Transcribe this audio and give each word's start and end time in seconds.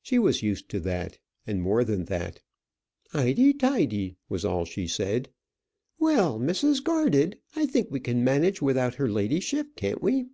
She 0.00 0.18
was 0.18 0.42
used 0.42 0.70
to 0.70 0.80
that, 0.80 1.18
and 1.46 1.60
more 1.60 1.84
than 1.84 2.06
that. 2.06 2.40
"Highty 3.10 3.52
tighty!" 3.52 4.16
was 4.26 4.42
all 4.42 4.64
she 4.64 4.86
said. 4.86 5.28
"Well, 5.98 6.40
Mrs. 6.40 6.82
Garded, 6.82 7.38
I 7.54 7.66
think 7.66 7.90
we 7.90 8.00
can 8.00 8.24
manage 8.24 8.62
without 8.62 8.94
her 8.94 9.10
ladyship, 9.10 9.76
can't 9.76 10.02
we?" 10.02 10.28